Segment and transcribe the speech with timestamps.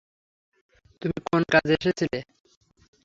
[1.01, 2.19] তুমি কোন কাজে এসেছিলে?